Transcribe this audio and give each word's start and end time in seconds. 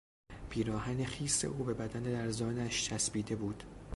پیراهن 0.49 1.05
خیس 1.05 1.45
او 1.45 1.63
به 1.63 1.73
بدن 1.73 2.03
لرزانش 2.07 2.85
چسبیده 2.85 3.35
بود. 3.35 3.63